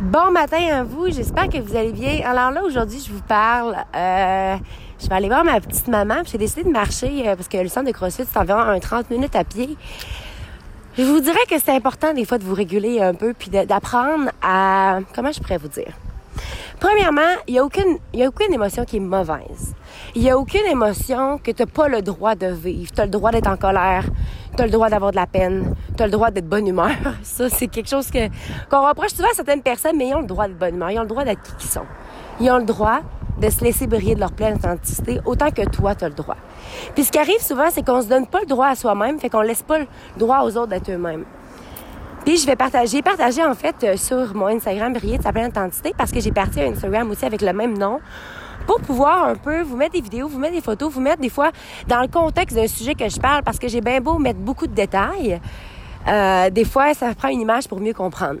Bon 0.00 0.30
matin 0.30 0.56
à 0.72 0.82
vous, 0.82 1.10
j'espère 1.10 1.50
que 1.50 1.58
vous 1.58 1.76
allez 1.76 1.92
bien. 1.92 2.22
Alors 2.24 2.50
là, 2.50 2.64
aujourd'hui, 2.64 3.04
je 3.06 3.12
vous 3.12 3.20
parle. 3.20 3.76
Euh, 3.94 4.56
je 4.98 5.06
vais 5.06 5.14
aller 5.14 5.28
voir 5.28 5.44
ma 5.44 5.60
petite 5.60 5.88
maman. 5.88 6.22
J'ai 6.24 6.38
décidé 6.38 6.64
de 6.64 6.70
marcher 6.70 7.28
euh, 7.28 7.36
parce 7.36 7.48
que 7.48 7.58
le 7.58 7.68
centre 7.68 7.86
de 7.86 7.92
CrossFit, 7.92 8.22
c'est 8.24 8.38
environ 8.38 8.60
un 8.60 8.80
30 8.80 9.10
minutes 9.10 9.36
à 9.36 9.44
pied. 9.44 9.76
Je 10.96 11.02
vous 11.02 11.20
dirais 11.20 11.44
que 11.50 11.58
c'est 11.58 11.72
important 11.72 12.14
des 12.14 12.24
fois 12.24 12.38
de 12.38 12.44
vous 12.44 12.54
réguler 12.54 13.02
un 13.02 13.12
peu 13.12 13.34
puis 13.34 13.50
d'apprendre 13.50 14.30
à... 14.40 15.00
Comment 15.14 15.32
je 15.32 15.40
pourrais 15.40 15.58
vous 15.58 15.68
dire? 15.68 15.92
Premièrement, 16.80 17.36
il 17.46 17.52
n'y 17.52 17.58
a, 17.58 17.64
aucune, 17.64 17.98
a 18.18 18.26
aucune 18.26 18.54
émotion 18.54 18.86
qui 18.86 18.96
est 18.96 19.00
mauvaise. 19.00 19.74
Il 20.14 20.22
n'y 20.22 20.30
a 20.30 20.38
aucune 20.38 20.64
émotion 20.64 21.36
que 21.36 21.50
tu 21.50 21.62
n'as 21.62 21.66
pas 21.66 21.88
le 21.88 22.00
droit 22.00 22.34
de 22.34 22.46
vivre. 22.46 22.90
Tu 22.90 23.00
as 23.02 23.04
le 23.04 23.10
droit 23.10 23.30
d'être 23.30 23.48
en 23.48 23.58
colère. 23.58 24.06
Tu 24.56 24.62
as 24.62 24.64
le 24.64 24.72
droit 24.72 24.88
d'avoir 24.88 25.10
de 25.10 25.16
la 25.16 25.26
peine. 25.26 25.74
Tu 25.94 26.02
as 26.02 26.06
le 26.06 26.12
droit 26.12 26.30
d'être 26.30 26.48
bonne 26.48 26.66
humeur. 26.66 26.96
Ça, 27.22 27.50
c'est 27.50 27.66
quelque 27.66 27.90
chose 27.90 28.10
que 28.10 28.28
qu'on 28.70 28.88
reproche 28.88 29.12
souvent 29.12 29.28
à 29.30 29.34
certaines 29.34 29.62
personnes, 29.62 29.98
mais 29.98 30.08
ils 30.08 30.14
ont 30.14 30.22
le 30.22 30.26
droit 30.26 30.48
d'être 30.48 30.58
bonne 30.58 30.74
humeur. 30.74 30.90
Ils 30.90 30.98
ont 30.98 31.02
le 31.02 31.08
droit 31.08 31.24
d'être 31.24 31.42
qui 31.42 31.66
ils 31.66 31.70
sont. 31.70 31.86
Ils 32.40 32.50
ont 32.50 32.58
le 32.58 32.64
droit 32.64 33.00
de 33.38 33.50
se 33.50 33.62
laisser 33.62 33.86
briller 33.86 34.14
de 34.14 34.20
leur 34.20 34.32
pleine 34.32 34.54
authenticité 34.54 35.20
autant 35.26 35.50
que 35.50 35.68
toi, 35.68 35.94
tu 35.94 36.04
as 36.04 36.08
le 36.08 36.14
droit. 36.14 36.36
Puis 36.94 37.04
ce 37.04 37.12
qui 37.12 37.18
arrive 37.18 37.40
souvent, 37.40 37.68
c'est 37.70 37.84
qu'on 37.84 38.00
se 38.00 38.08
donne 38.08 38.26
pas 38.26 38.40
le 38.40 38.46
droit 38.46 38.68
à 38.68 38.74
soi-même, 38.74 39.18
fait 39.18 39.28
qu'on 39.28 39.42
laisse 39.42 39.62
pas 39.62 39.80
le 39.80 39.86
droit 40.16 40.40
aux 40.44 40.56
autres 40.56 40.68
d'être 40.68 40.90
eux-mêmes. 40.90 41.24
Puis 42.30 42.38
je 42.38 42.46
vais 42.46 42.54
partager, 42.54 43.02
partager 43.02 43.44
en 43.44 43.56
fait 43.56 43.74
euh, 43.82 43.96
sur 43.96 44.36
mon 44.36 44.46
Instagram 44.46 44.92
Briller 44.92 45.18
de 45.18 45.22
sa 45.24 45.32
pleine 45.32 45.50
parce 45.98 46.12
que 46.12 46.20
j'ai 46.20 46.30
parti 46.30 46.60
un 46.60 46.70
Instagram 46.70 47.10
aussi 47.10 47.24
avec 47.24 47.42
le 47.42 47.52
même 47.52 47.76
nom 47.76 47.98
pour 48.68 48.80
pouvoir 48.82 49.24
un 49.24 49.34
peu 49.34 49.62
vous 49.62 49.76
mettre 49.76 49.94
des 49.94 50.00
vidéos, 50.00 50.28
vous 50.28 50.38
mettre 50.38 50.54
des 50.54 50.60
photos, 50.60 50.92
vous 50.92 51.00
mettre 51.00 51.20
des 51.20 51.28
fois 51.28 51.50
dans 51.88 52.00
le 52.00 52.06
contexte 52.06 52.54
d'un 52.54 52.68
sujet 52.68 52.94
que 52.94 53.08
je 53.08 53.18
parle 53.18 53.42
parce 53.42 53.58
que 53.58 53.66
j'ai 53.66 53.80
bien 53.80 54.00
beau 54.00 54.20
mettre 54.20 54.38
beaucoup 54.38 54.68
de 54.68 54.72
détails. 54.72 55.40
Euh, 56.06 56.50
des 56.50 56.64
fois, 56.64 56.94
ça 56.94 57.12
prend 57.16 57.30
une 57.30 57.40
image 57.40 57.66
pour 57.66 57.80
mieux 57.80 57.94
comprendre. 57.94 58.38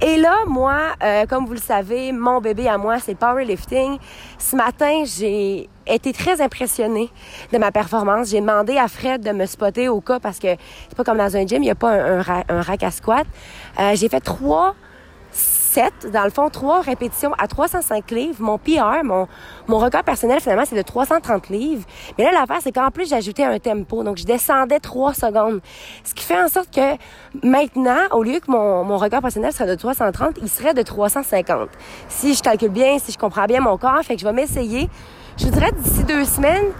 Et 0.00 0.16
là, 0.16 0.44
moi, 0.46 0.78
euh, 1.02 1.26
comme 1.26 1.44
vous 1.44 1.54
le 1.54 1.58
savez, 1.58 2.12
mon 2.12 2.40
bébé 2.40 2.68
à 2.68 2.78
moi, 2.78 3.00
c'est 3.00 3.16
powerlifting. 3.16 3.98
Ce 4.38 4.54
matin, 4.54 5.02
j'ai 5.04 5.68
été 5.94 6.12
très 6.12 6.40
impressionnée 6.40 7.10
de 7.52 7.58
ma 7.58 7.72
performance. 7.72 8.30
J'ai 8.30 8.40
demandé 8.40 8.76
à 8.76 8.88
Fred 8.88 9.22
de 9.22 9.30
me 9.32 9.46
spotter 9.46 9.88
au 9.88 10.00
cas 10.00 10.20
parce 10.20 10.38
que 10.38 10.48
c'est 10.88 10.96
pas 10.96 11.04
comme 11.04 11.18
dans 11.18 11.36
un 11.36 11.46
gym, 11.46 11.62
il 11.62 11.66
n'y 11.66 11.70
a 11.70 11.74
pas 11.74 11.92
un, 11.92 12.22
rack 12.22 12.82
à 12.82 12.90
squat. 12.90 13.26
Euh, 13.78 13.94
j'ai 13.94 14.08
fait 14.08 14.20
trois 14.20 14.74
dans 16.12 16.24
le 16.24 16.30
fond, 16.30 16.48
trois 16.48 16.80
répétitions 16.80 17.32
à 17.38 17.46
305 17.46 18.10
livres. 18.10 18.36
Mon 18.40 18.58
PR, 18.58 19.04
mon, 19.04 19.28
mon 19.66 19.78
record 19.78 20.02
personnel, 20.02 20.40
finalement, 20.40 20.64
c'est 20.66 20.76
de 20.76 20.82
330 20.82 21.48
livres. 21.50 21.84
Mais 22.16 22.24
là, 22.24 22.32
l'affaire, 22.32 22.58
c'est 22.60 22.72
qu'en 22.72 22.90
plus, 22.90 23.08
j'ajoutais 23.08 23.44
un 23.44 23.58
tempo. 23.58 24.02
Donc, 24.02 24.16
je 24.16 24.24
descendais 24.24 24.80
trois 24.80 25.14
secondes. 25.14 25.60
Ce 26.04 26.14
qui 26.14 26.24
fait 26.24 26.40
en 26.40 26.48
sorte 26.48 26.74
que 26.74 26.96
maintenant, 27.46 28.00
au 28.12 28.22
lieu 28.22 28.40
que 28.40 28.50
mon, 28.50 28.84
mon 28.84 28.96
record 28.96 29.22
personnel 29.22 29.52
serait 29.52 29.68
de 29.68 29.74
330, 29.74 30.36
il 30.42 30.48
serait 30.48 30.74
de 30.74 30.82
350. 30.82 31.68
Si 32.08 32.34
je 32.34 32.42
calcule 32.42 32.70
bien, 32.70 32.98
si 32.98 33.12
je 33.12 33.18
comprends 33.18 33.46
bien 33.46 33.60
mon 33.60 33.76
corps, 33.76 34.02
fait 34.02 34.14
que 34.14 34.20
je 34.20 34.26
vais 34.26 34.32
m'essayer. 34.32 34.88
Je 35.38 35.46
dirais 35.46 35.70
d'ici 35.72 36.02
deux 36.02 36.24
semaines, 36.24 36.72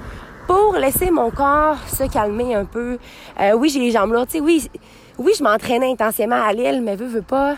pour 0.48 0.74
laisser 0.74 1.12
mon 1.12 1.30
corps 1.30 1.76
se 1.86 2.10
calmer 2.10 2.56
un 2.56 2.64
peu. 2.64 2.98
Euh, 3.40 3.52
oui, 3.52 3.68
j'ai 3.68 3.78
les 3.78 3.92
jambes 3.92 4.12
sais, 4.28 4.40
oui, 4.40 4.68
oui, 5.16 5.32
je 5.38 5.44
m'entraînais 5.44 5.92
intensément 5.92 6.42
à 6.42 6.52
l'île, 6.52 6.82
mais 6.82 6.96
veux, 6.96 7.06
veux 7.06 7.22
pas 7.22 7.56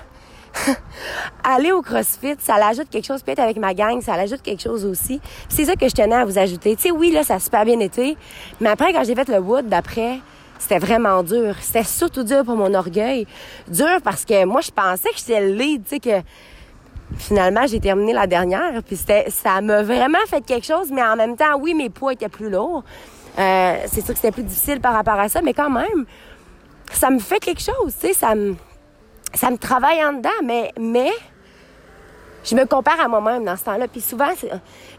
aller 1.45 1.73
au 1.73 1.81
CrossFit, 1.81 2.35
ça 2.39 2.59
l'ajoute 2.59 2.91
quelque 2.91 3.07
chose. 3.07 3.23
Peut-être 3.23 3.39
avec 3.39 3.57
ma 3.57 3.73
gang, 3.73 4.03
ça 4.03 4.17
l'ajoute 4.17 4.43
quelque 4.43 4.61
chose 4.61 4.85
aussi. 4.85 5.21
C'est 5.49 5.65
ça 5.65 5.75
que 5.75 5.89
je 5.89 5.95
tenais 5.95 6.17
à 6.17 6.25
vous 6.27 6.39
ajouter. 6.39 6.77
Oui, 6.95 7.13
là, 7.13 7.23
ça 7.23 7.37
a 7.37 7.39
super 7.39 7.65
bien 7.65 7.81
été. 7.81 8.19
Mais 8.61 8.69
après, 8.69 8.93
quand 8.93 9.05
j'ai 9.05 9.15
fait 9.15 9.29
le 9.29 9.39
wood 9.39 9.69
d'après, 9.69 10.19
c'était 10.59 10.79
vraiment 10.79 11.23
dur. 11.23 11.55
C'était 11.61 11.85
surtout 11.85 12.25
dur 12.25 12.45
pour 12.45 12.57
mon 12.57 12.75
orgueil. 12.75 13.27
Dur 13.69 14.01
parce 14.05 14.27
que 14.27 14.45
moi, 14.45 14.61
je 14.61 14.71
pensais 14.71 15.09
que 15.11 15.17
j'étais 15.17 15.41
le 15.41 15.55
lead, 15.55 15.83
tu 15.89 15.99
que 15.99 16.21
finalement, 17.17 17.67
j'ai 17.67 17.81
terminé 17.81 18.13
la 18.13 18.27
dernière. 18.27 18.83
Puis 18.83 18.97
ça 19.29 19.61
m'a 19.61 19.83
vraiment 19.83 20.19
fait 20.29 20.41
quelque 20.43 20.67
chose. 20.67 20.91
Mais 20.91 21.03
en 21.03 21.17
même 21.17 21.37
temps, 21.37 21.59
oui, 21.59 21.75
mes 21.75 21.91
poids 21.91 22.13
étaient 22.13 22.29
plus 22.29 22.51
lourds. 22.51 22.85
Euh, 23.39 23.77
c'est 23.87 24.01
sûr 24.01 24.15
que 24.15 24.17
c'était 24.17 24.33
plus 24.33 24.43
difficile 24.43 24.81
par 24.81 24.93
rapport 24.93 25.19
à 25.19 25.29
ça. 25.29 25.41
Mais 25.43 25.55
quand 25.55 25.71
même, 25.71 26.07
ça 26.93 27.11
me 27.11 27.19
fait 27.19 27.39
quelque 27.39 27.63
chose, 27.63 27.95
tu 28.01 28.09
sais, 28.09 28.13
ça 28.13 28.35
me 28.35 28.57
ça 29.35 29.51
me 29.51 29.57
travaille 29.57 30.05
en 30.05 30.15
dedans, 30.15 30.29
mais, 30.45 30.73
mais 30.79 31.11
je 32.43 32.55
me 32.55 32.65
compare 32.65 33.01
à 33.01 33.09
moi-même 33.09 33.45
dans 33.45 33.57
ce 33.57 33.65
temps-là. 33.65 33.87
Puis 33.87 34.01
souvent, 34.01 34.31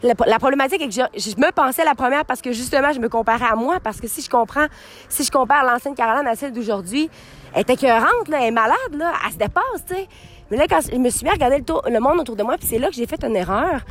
la, 0.04 0.40
problématique 0.40 0.82
est 0.82 0.88
que 0.88 0.94
je, 0.94 1.36
me 1.38 1.52
pensais 1.52 1.84
la 1.84 1.96
première 1.96 2.26
parce 2.26 2.42
que 2.42 2.52
justement, 2.52 2.94
je 2.94 3.00
me 3.00 3.10
comparais 3.10 3.48
à 3.52 3.56
moi. 3.56 3.80
Parce 3.84 4.00
que 4.00 4.08
si 4.08 4.22
je 4.22 4.30
comprends, 4.30 4.68
si 5.10 5.24
je 5.24 5.32
compare 5.32 5.66
l'ancienne 5.66 5.96
Caroline 5.96 6.28
à 6.28 6.36
celle 6.36 6.54
d'aujourd'hui, 6.54 7.10
elle 7.54 7.62
est 7.62 7.70
écœurante, 7.70 8.28
là, 8.28 8.38
elle 8.42 8.48
est 8.48 8.52
malade, 8.52 8.78
là, 8.94 9.14
elle 9.26 9.34
se 9.34 9.38
dépasse, 9.38 9.86
tu 9.88 9.96
sais. 9.96 10.08
Mais 10.52 10.58
là, 10.58 10.68
quand 10.70 10.82
je 10.82 10.98
me 10.98 11.10
suis 11.10 11.24
mis 11.24 11.30
à 11.30 11.34
regarder 11.34 11.64
le, 11.90 12.00
monde 12.00 12.20
autour 12.20 12.36
de 12.36 12.44
moi, 12.44 12.58
puis 12.58 12.68
c'est 12.68 12.78
là 12.78 12.90
que 12.90 12.94
j'ai 12.94 13.08
fait 13.08 13.24
une 13.24 13.38
erreur, 13.38 13.82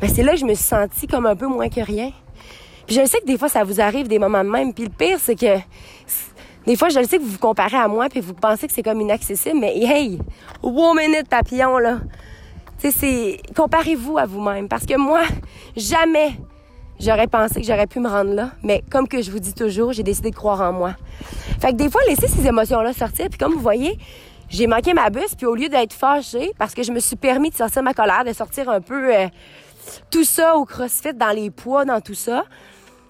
ben 0.00 0.08
c'est 0.08 0.22
là 0.22 0.32
que 0.32 0.38
je 0.38 0.44
me 0.44 0.54
suis 0.54 0.64
sentie 0.64 1.08
comme 1.08 1.26
un 1.26 1.34
peu 1.34 1.48
moins 1.48 1.68
que 1.68 1.80
rien. 1.80 2.12
Puis 2.86 2.94
je 2.94 3.04
sais 3.04 3.18
que 3.20 3.26
des 3.26 3.36
fois, 3.36 3.48
ça 3.48 3.64
vous 3.64 3.80
arrive 3.80 4.06
des 4.06 4.20
moments 4.20 4.44
de 4.44 4.48
même. 4.48 4.72
Puis 4.72 4.84
le 4.84 4.90
pire, 4.90 5.18
c'est 5.20 5.34
que 5.34 5.58
des 6.66 6.76
fois, 6.76 6.88
je 6.88 7.00
le 7.00 7.04
sais 7.04 7.18
que 7.18 7.22
vous 7.22 7.32
vous 7.32 7.38
comparez 7.38 7.76
à 7.76 7.88
moi 7.88 8.08
puis 8.08 8.20
vous 8.20 8.32
pensez 8.32 8.68
que 8.68 8.72
c'est 8.72 8.82
comme 8.82 9.00
inaccessible, 9.00 9.58
mais 9.58 9.76
hey, 9.76 10.18
one 10.62 10.96
minute 10.96 11.28
papillon, 11.28 11.78
là. 11.78 11.98
Tu 12.80 12.92
c'est, 12.92 13.40
comparez-vous 13.56 14.16
à 14.18 14.26
vous-même. 14.26 14.68
Parce 14.68 14.86
que 14.86 14.96
moi, 14.96 15.22
jamais 15.76 16.38
j'aurais 17.00 17.26
pensé 17.26 17.60
que 17.60 17.66
j'aurais 17.66 17.86
pu 17.86 17.98
me 17.98 18.08
rendre 18.08 18.34
là. 18.34 18.50
Mais 18.62 18.84
comme 18.90 19.08
que 19.08 19.20
je 19.20 19.30
vous 19.30 19.40
dis 19.40 19.54
toujours, 19.54 19.92
j'ai 19.92 20.02
décidé 20.02 20.30
de 20.30 20.36
croire 20.36 20.60
en 20.60 20.72
moi. 20.72 20.94
Fait 21.60 21.72
que 21.72 21.76
des 21.76 21.90
fois, 21.90 22.00
laissez 22.08 22.28
ces 22.28 22.46
émotions-là 22.46 22.92
sortir. 22.92 23.26
Puis 23.30 23.38
comme 23.38 23.54
vous 23.54 23.60
voyez, 23.60 23.98
j'ai 24.48 24.66
manqué 24.66 24.94
ma 24.94 25.10
bus. 25.10 25.34
Puis 25.36 25.46
au 25.46 25.54
lieu 25.54 25.68
d'être 25.68 25.92
fâchée, 25.92 26.52
parce 26.58 26.74
que 26.74 26.82
je 26.82 26.92
me 26.92 27.00
suis 27.00 27.16
permis 27.16 27.50
de 27.50 27.54
sortir 27.54 27.82
ma 27.82 27.94
colère, 27.94 28.24
de 28.24 28.32
sortir 28.32 28.68
un 28.68 28.80
peu 28.80 29.14
euh, 29.14 29.26
tout 30.10 30.24
ça 30.24 30.56
au 30.56 30.64
crossfit, 30.64 31.14
dans 31.14 31.30
les 31.30 31.50
poids, 31.50 31.84
dans 31.84 32.00
tout 32.00 32.14
ça, 32.14 32.44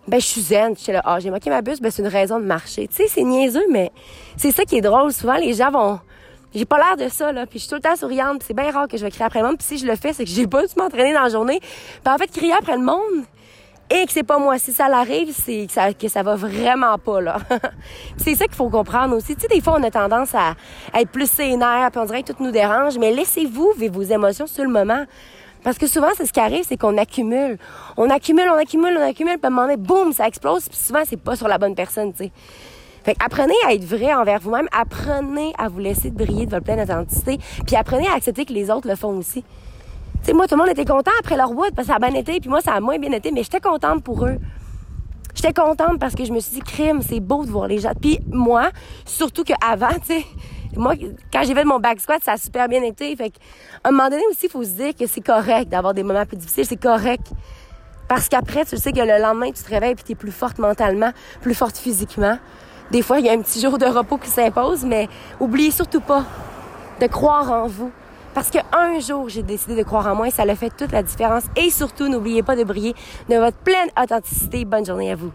ben 0.06 0.20
je 0.20 0.26
suis 0.26 0.40
zen. 0.40 0.74
Je 0.76 0.92
là, 0.92 1.02
ah, 1.04 1.18
j'ai 1.20 1.30
manqué 1.30 1.50
ma 1.50 1.62
bus, 1.62 1.80
ben 1.80 1.90
c'est 1.90 2.02
une 2.02 2.08
raison 2.08 2.38
de 2.38 2.44
marcher. 2.44 2.88
Tu 2.88 2.96
sais, 2.96 3.08
c'est 3.08 3.22
niaiseux, 3.22 3.66
mais 3.70 3.90
c'est 4.36 4.50
ça 4.50 4.64
qui 4.64 4.76
est 4.76 4.82
drôle. 4.82 5.12
Souvent, 5.12 5.36
les 5.36 5.54
gens 5.54 5.70
vont... 5.70 6.00
J'ai 6.54 6.66
pas 6.66 6.78
l'air 6.78 6.96
de 6.96 7.10
ça, 7.12 7.32
là. 7.32 7.46
Puis 7.46 7.58
je 7.58 7.64
suis 7.64 7.68
tout 7.68 7.74
le 7.74 7.80
temps 7.80 7.96
souriante. 7.96 8.44
c'est 8.46 8.54
bien 8.54 8.70
rare 8.70 8.86
que 8.86 8.96
je 8.96 9.02
vais 9.02 9.10
crier 9.10 9.24
après 9.24 9.40
le 9.40 9.46
monde. 9.46 9.58
Puis 9.58 9.66
si 9.66 9.78
je 9.78 9.86
le 9.86 9.96
fais, 9.96 10.12
c'est 10.12 10.24
que 10.24 10.30
j'ai 10.30 10.46
pas 10.46 10.64
dû 10.64 10.72
m'entraîner 10.76 11.12
dans 11.12 11.22
la 11.22 11.28
journée. 11.28 11.58
Puis 11.60 12.14
en 12.14 12.16
fait, 12.16 12.28
crier 12.28 12.52
après 12.52 12.76
le 12.76 12.84
monde 12.84 13.24
et 13.90 14.06
que 14.06 14.12
c'est 14.12 14.22
pas 14.22 14.38
moi. 14.38 14.58
Si 14.58 14.72
ça 14.72 14.88
l'arrive, 14.88 15.32
c'est 15.32 15.66
que 15.66 15.72
ça, 15.72 15.92
que 15.92 16.08
ça 16.08 16.22
va 16.22 16.36
vraiment 16.36 16.98
pas, 16.98 17.20
là. 17.20 17.38
c'est 18.16 18.34
ça 18.34 18.46
qu'il 18.46 18.54
faut 18.54 18.70
comprendre 18.70 19.16
aussi. 19.16 19.34
Tu 19.34 19.42
sais, 19.42 19.48
des 19.48 19.60
fois, 19.60 19.76
on 19.78 19.82
a 19.82 19.90
tendance 19.90 20.34
à, 20.34 20.54
être 20.94 21.10
plus 21.10 21.30
sénère, 21.30 21.90
puis 21.90 22.00
on 22.00 22.04
dirait 22.04 22.22
que 22.22 22.32
tout 22.32 22.42
nous 22.42 22.50
dérange. 22.50 22.98
Mais 22.98 23.12
laissez-vous 23.12 23.72
vivre 23.76 23.94
vos 23.94 24.02
émotions 24.02 24.46
sur 24.46 24.64
le 24.64 24.70
moment. 24.70 25.04
Parce 25.62 25.78
que 25.78 25.86
souvent, 25.86 26.08
c'est 26.16 26.26
ce 26.26 26.32
qui 26.32 26.40
arrive, 26.40 26.64
c'est 26.66 26.76
qu'on 26.76 26.98
accumule. 26.98 27.58
On 27.96 28.10
accumule, 28.10 28.48
on 28.52 28.58
accumule, 28.58 28.96
on 28.98 29.02
accumule, 29.02 29.38
puis 29.38 29.44
à 29.44 29.46
un 29.46 29.50
moment 29.50 29.62
donné, 29.62 29.76
boum, 29.76 30.12
ça 30.12 30.28
explose, 30.28 30.68
puis 30.68 30.78
souvent, 30.78 31.02
c'est 31.06 31.16
pas 31.20 31.36
sur 31.36 31.48
la 31.48 31.56
bonne 31.56 31.74
personne, 31.74 32.12
tu 32.12 32.24
sais. 32.24 32.32
Fait 33.02 33.16
apprenez 33.22 33.54
à 33.66 33.74
être 33.74 33.84
vrai 33.84 34.14
envers 34.14 34.40
vous-même, 34.40 34.66
apprenez 34.72 35.52
à 35.58 35.68
vous 35.68 35.78
laisser 35.78 36.10
briller 36.10 36.46
de 36.46 36.50
votre 36.50 36.64
pleine 36.64 36.80
authenticité, 36.80 37.38
puis 37.66 37.76
apprenez 37.76 38.06
à 38.08 38.14
accepter 38.14 38.46
que 38.46 38.52
les 38.52 38.70
autres 38.70 38.88
le 38.88 38.96
font 38.96 39.16
aussi. 39.18 39.44
Sais, 40.24 40.32
moi, 40.32 40.46
tout 40.48 40.54
le 40.54 40.62
monde 40.62 40.70
était 40.70 40.86
content 40.86 41.10
après 41.20 41.36
leur 41.36 41.50
wood, 41.50 41.74
parce 41.74 41.86
que 41.86 41.92
ça 41.92 41.96
a 41.96 41.98
bien 41.98 42.18
été, 42.18 42.40
puis 42.40 42.48
moi, 42.48 42.62
ça 42.62 42.72
a 42.72 42.80
moins 42.80 42.98
bien 42.98 43.12
été, 43.12 43.30
mais 43.30 43.42
j'étais 43.42 43.60
contente 43.60 44.02
pour 44.02 44.24
eux. 44.24 44.38
J'étais 45.34 45.52
contente 45.52 45.98
parce 45.98 46.14
que 46.14 46.24
je 46.24 46.32
me 46.32 46.40
suis 46.40 46.54
dit, 46.54 46.60
crime, 46.60 47.02
c'est 47.02 47.20
beau 47.20 47.44
de 47.44 47.50
voir 47.50 47.66
les 47.66 47.78
gens. 47.78 47.92
Puis 48.00 48.20
moi, 48.26 48.70
surtout 49.04 49.44
qu'avant, 49.44 49.88
tu 50.06 50.14
sais, 50.14 50.24
moi, 50.76 50.94
quand 51.30 51.42
j'ai 51.44 51.54
fait 51.54 51.64
mon 51.64 51.78
back 51.78 52.00
squat, 52.00 52.22
ça 52.24 52.32
a 52.32 52.36
super 52.38 52.68
bien 52.68 52.82
été. 52.82 53.14
Fait 53.16 53.32
à 53.82 53.88
un 53.88 53.90
moment 53.90 54.08
donné 54.08 54.22
aussi, 54.30 54.46
il 54.46 54.50
faut 54.50 54.64
se 54.64 54.70
dire 54.70 54.94
que 54.94 55.06
c'est 55.06 55.20
correct 55.20 55.68
d'avoir 55.68 55.92
des 55.92 56.02
moments 56.02 56.24
plus 56.24 56.38
difficiles. 56.38 56.64
C'est 56.64 56.80
correct. 56.80 57.26
Parce 58.08 58.30
qu'après, 58.30 58.64
tu 58.64 58.78
sais 58.78 58.92
que 58.92 59.00
le 59.00 59.20
lendemain, 59.20 59.50
tu 59.50 59.62
te 59.62 59.68
réveilles 59.68 59.94
puis 59.94 60.04
tu 60.04 60.12
es 60.12 60.14
plus 60.14 60.32
forte 60.32 60.58
mentalement, 60.58 61.10
plus 61.42 61.54
forte 61.54 61.76
physiquement. 61.76 62.38
Des 62.90 63.02
fois, 63.02 63.18
il 63.18 63.26
y 63.26 63.28
a 63.28 63.32
un 63.32 63.42
petit 63.42 63.60
jour 63.60 63.76
de 63.76 63.86
repos 63.86 64.16
qui 64.16 64.30
s'impose, 64.30 64.84
mais 64.84 65.08
oubliez 65.40 65.70
surtout 65.70 66.00
pas 66.00 66.24
de 67.00 67.06
croire 67.08 67.50
en 67.50 67.66
vous. 67.66 67.90
Parce 68.34 68.50
qu'un 68.50 68.98
jour, 68.98 69.28
j'ai 69.28 69.44
décidé 69.44 69.76
de 69.76 69.82
croire 69.84 70.08
en 70.08 70.16
moi 70.16 70.30
ça 70.30 70.42
a 70.42 70.54
fait 70.56 70.70
toute 70.76 70.92
la 70.92 71.02
différence. 71.02 71.44
Et 71.56 71.70
surtout, 71.70 72.08
n'oubliez 72.08 72.42
pas 72.42 72.56
de 72.56 72.64
briller 72.64 72.94
de 73.28 73.36
votre 73.36 73.56
pleine 73.58 73.88
authenticité. 74.00 74.64
Bonne 74.64 74.84
journée 74.84 75.12
à 75.12 75.16
vous. 75.16 75.32